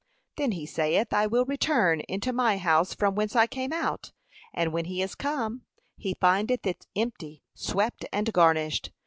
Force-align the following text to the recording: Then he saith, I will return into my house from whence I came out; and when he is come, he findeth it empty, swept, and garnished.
Then 0.37 0.53
he 0.53 0.65
saith, 0.65 1.13
I 1.13 1.27
will 1.27 1.45
return 1.45 1.99
into 2.09 2.33
my 2.33 2.57
house 2.57 2.95
from 2.95 3.13
whence 3.13 3.35
I 3.35 3.45
came 3.45 3.71
out; 3.71 4.11
and 4.51 4.73
when 4.73 4.85
he 4.85 4.99
is 5.03 5.13
come, 5.13 5.61
he 5.95 6.15
findeth 6.19 6.65
it 6.65 6.87
empty, 6.95 7.43
swept, 7.53 8.05
and 8.11 8.33
garnished. 8.33 8.91